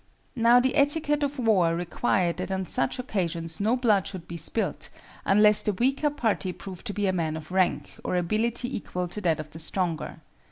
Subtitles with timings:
[0.35, 4.89] Now the etiquette of war required that on such occasions no blood should be spilt,
[5.25, 9.21] unless the weaker party proved to be a man of rank or ability equal to
[9.21, 10.19] that of the stronger.